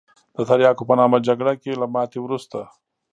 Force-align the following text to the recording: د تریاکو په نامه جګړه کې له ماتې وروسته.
د 0.35 0.37
تریاکو 0.49 0.83
په 0.89 0.93
نامه 0.99 1.17
جګړه 1.27 1.53
کې 1.61 1.71
له 1.81 1.85
ماتې 1.93 2.19
وروسته. 2.21 2.59